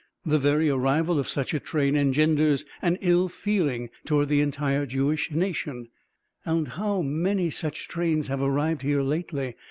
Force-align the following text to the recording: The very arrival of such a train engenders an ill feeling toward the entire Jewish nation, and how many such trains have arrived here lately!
The 0.25 0.39
very 0.39 0.67
arrival 0.67 1.19
of 1.19 1.29
such 1.29 1.53
a 1.53 1.59
train 1.59 1.95
engenders 1.95 2.65
an 2.81 2.97
ill 3.01 3.29
feeling 3.29 3.91
toward 4.03 4.29
the 4.29 4.41
entire 4.41 4.87
Jewish 4.87 5.29
nation, 5.29 5.89
and 6.43 6.69
how 6.69 7.03
many 7.03 7.51
such 7.51 7.87
trains 7.87 8.27
have 8.27 8.41
arrived 8.41 8.81
here 8.81 9.03
lately! 9.03 9.53